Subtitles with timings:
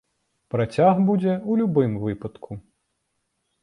[0.53, 2.51] Працяг будзе ў любым выпадку.